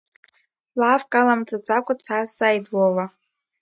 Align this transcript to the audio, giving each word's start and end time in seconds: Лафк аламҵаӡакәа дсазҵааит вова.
Лафк 0.79 1.11
аламҵаӡакәа 1.19 1.93
дсазҵааит 1.99 2.65
вова. 2.73 3.05